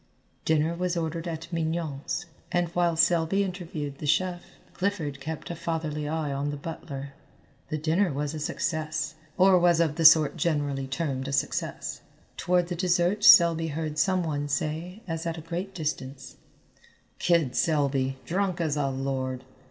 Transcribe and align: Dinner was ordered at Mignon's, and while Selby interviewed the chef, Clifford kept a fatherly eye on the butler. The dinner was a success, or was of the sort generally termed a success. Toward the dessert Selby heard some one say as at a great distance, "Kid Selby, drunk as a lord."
Dinner 0.45 0.73
was 0.73 0.97
ordered 0.97 1.27
at 1.27 1.53
Mignon's, 1.53 2.25
and 2.51 2.69
while 2.69 2.95
Selby 2.95 3.43
interviewed 3.43 3.99
the 3.99 4.07
chef, 4.07 4.41
Clifford 4.73 5.19
kept 5.19 5.51
a 5.51 5.55
fatherly 5.55 6.09
eye 6.09 6.33
on 6.33 6.49
the 6.49 6.57
butler. 6.57 7.13
The 7.69 7.77
dinner 7.77 8.11
was 8.11 8.33
a 8.33 8.39
success, 8.39 9.13
or 9.37 9.59
was 9.59 9.79
of 9.79 9.97
the 9.97 10.05
sort 10.05 10.37
generally 10.37 10.87
termed 10.87 11.27
a 11.27 11.31
success. 11.31 12.01
Toward 12.35 12.69
the 12.69 12.75
dessert 12.75 13.23
Selby 13.23 13.67
heard 13.67 13.99
some 13.99 14.23
one 14.23 14.47
say 14.47 15.03
as 15.07 15.27
at 15.27 15.37
a 15.37 15.41
great 15.41 15.75
distance, 15.75 16.37
"Kid 17.19 17.55
Selby, 17.55 18.17
drunk 18.25 18.59
as 18.59 18.75
a 18.77 18.89
lord." 18.89 19.43